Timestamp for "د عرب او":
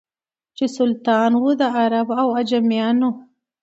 1.59-2.27